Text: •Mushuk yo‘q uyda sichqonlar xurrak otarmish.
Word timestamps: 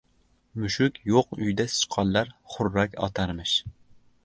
•Mushuk 0.61 0.95
yo‘q 1.09 1.37
uyda 1.47 1.67
sichqonlar 1.75 2.33
xurrak 2.55 3.01
otarmish. 3.11 3.57